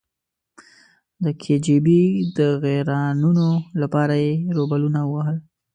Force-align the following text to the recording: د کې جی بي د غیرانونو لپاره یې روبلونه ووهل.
د 1.23 1.25
کې 1.41 1.55
جی 1.65 1.77
بي 1.85 2.01
د 2.37 2.39
غیرانونو 2.63 3.47
لپاره 3.81 4.15
یې 4.25 4.33
روبلونه 4.57 4.99
ووهل. 5.05 5.37